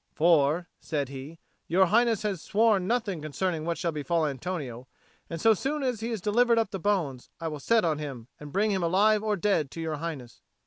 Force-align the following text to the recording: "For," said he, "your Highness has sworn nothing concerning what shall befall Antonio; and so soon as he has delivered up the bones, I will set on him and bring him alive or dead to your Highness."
"For," 0.15 0.67
said 0.79 1.09
he, 1.09 1.37
"your 1.67 1.85
Highness 1.85 2.23
has 2.23 2.41
sworn 2.41 2.87
nothing 2.87 3.21
concerning 3.21 3.65
what 3.65 3.77
shall 3.77 3.91
befall 3.91 4.25
Antonio; 4.25 4.87
and 5.29 5.39
so 5.39 5.53
soon 5.53 5.83
as 5.83 5.99
he 5.99 6.09
has 6.09 6.21
delivered 6.21 6.57
up 6.57 6.71
the 6.71 6.79
bones, 6.79 7.29
I 7.39 7.47
will 7.49 7.59
set 7.59 7.85
on 7.85 7.99
him 7.99 8.27
and 8.39 8.51
bring 8.51 8.71
him 8.71 8.81
alive 8.81 9.21
or 9.21 9.35
dead 9.35 9.69
to 9.69 9.79
your 9.79 9.97
Highness." 9.97 10.41